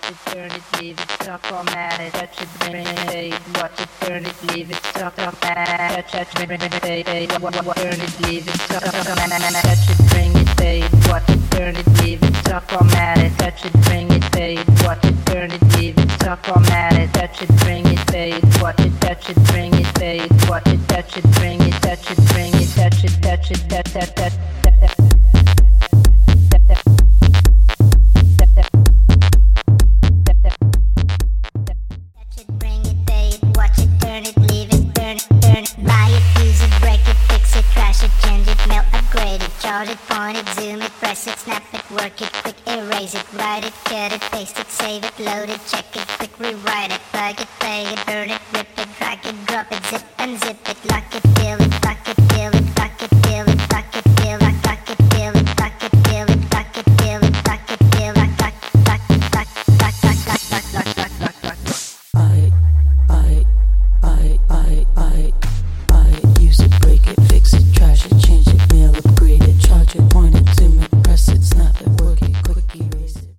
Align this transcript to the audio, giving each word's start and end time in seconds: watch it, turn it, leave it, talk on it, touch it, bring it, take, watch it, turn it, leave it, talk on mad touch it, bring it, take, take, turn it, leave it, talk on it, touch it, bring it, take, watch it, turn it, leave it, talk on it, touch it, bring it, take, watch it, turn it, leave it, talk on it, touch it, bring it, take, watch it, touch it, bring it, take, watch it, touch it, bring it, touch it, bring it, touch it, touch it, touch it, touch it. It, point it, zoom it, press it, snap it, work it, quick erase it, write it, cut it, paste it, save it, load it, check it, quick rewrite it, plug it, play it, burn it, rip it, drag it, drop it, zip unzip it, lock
watch 0.00 0.10
it, 0.10 0.32
turn 0.32 0.50
it, 0.50 0.80
leave 0.80 0.98
it, 0.98 1.08
talk 1.08 1.52
on 1.52 1.66
it, 1.68 2.12
touch 2.12 2.42
it, 2.42 2.48
bring 2.60 2.86
it, 2.86 2.96
take, 3.08 3.54
watch 3.54 3.80
it, 3.80 3.88
turn 4.00 4.24
it, 4.24 4.54
leave 4.54 4.70
it, 4.70 4.76
talk 4.94 5.18
on 5.18 5.34
mad 5.42 6.06
touch 6.08 6.30
it, 6.30 6.34
bring 6.36 6.60
it, 6.60 6.70
take, 6.70 7.06
take, 7.06 7.28
turn 7.30 8.00
it, 8.00 8.20
leave 8.22 8.48
it, 8.48 8.54
talk 8.68 8.82
on 8.82 9.32
it, 9.32 9.62
touch 9.62 9.90
it, 9.90 10.08
bring 10.10 10.36
it, 10.36 10.46
take, 10.56 10.92
watch 11.08 11.28
it, 11.28 11.50
turn 11.50 11.76
it, 11.76 11.86
leave 12.02 12.22
it, 12.22 12.34
talk 12.44 12.72
on 12.72 12.88
it, 13.18 13.38
touch 13.38 13.64
it, 13.64 13.72
bring 13.84 14.10
it, 14.10 14.22
take, 14.32 14.66
watch 14.84 15.04
it, 15.04 15.26
turn 15.26 15.50
it, 15.50 15.62
leave 15.76 15.98
it, 15.98 16.08
talk 16.20 16.48
on 16.48 16.64
it, 16.64 17.12
touch 17.12 17.42
it, 17.42 17.48
bring 17.58 17.86
it, 17.86 17.98
take, 18.06 18.42
watch 18.60 18.80
it, 18.80 19.00
touch 19.00 19.30
it, 19.30 19.36
bring 19.44 19.74
it, 19.74 19.94
take, 19.94 20.30
watch 20.48 20.66
it, 20.66 20.88
touch 20.88 21.16
it, 21.16 21.24
bring 21.32 21.60
it, 21.60 21.72
touch 21.82 22.10
it, 22.10 22.18
bring 22.32 22.54
it, 22.54 22.68
touch 22.74 23.04
it, 23.04 23.22
touch 23.22 23.50
it, 23.50 23.68
touch 23.68 23.96
it, 23.96 24.16
touch 24.16 24.34
it. 24.34 24.59
It, 39.88 39.96
point 40.08 40.36
it, 40.36 40.46
zoom 40.48 40.82
it, 40.82 40.90
press 41.00 41.26
it, 41.26 41.38
snap 41.38 41.64
it, 41.72 41.90
work 41.90 42.20
it, 42.20 42.30
quick 42.42 42.56
erase 42.66 43.14
it, 43.14 43.24
write 43.32 43.64
it, 43.64 43.72
cut 43.84 44.12
it, 44.12 44.20
paste 44.30 44.58
it, 44.58 44.66
save 44.66 45.02
it, 45.02 45.18
load 45.18 45.48
it, 45.48 45.58
check 45.66 45.96
it, 45.96 46.06
quick 46.18 46.38
rewrite 46.38 46.92
it, 46.92 47.00
plug 47.12 47.40
it, 47.40 47.48
play 47.58 47.84
it, 47.84 48.06
burn 48.06 48.28
it, 48.28 48.40
rip 48.52 48.68
it, 48.76 48.88
drag 48.98 49.24
it, 49.24 49.46
drop 49.46 49.72
it, 49.72 49.82
zip 49.86 50.02
unzip 50.18 50.68
it, 50.68 50.90
lock 50.90 51.04